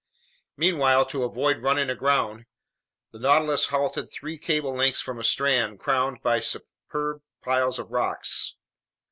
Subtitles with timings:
[0.57, 2.47] Meanwhile, to avoid running aground,
[3.11, 8.55] the Nautilus halted three cable lengths from a strand crowned by superb piles of rocks.